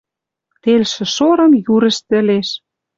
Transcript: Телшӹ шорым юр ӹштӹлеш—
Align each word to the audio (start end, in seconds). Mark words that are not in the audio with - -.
Телшӹ 0.63 1.03
шорым 1.15 1.51
юр 1.73 1.83
ӹштӹлеш— 1.91 2.49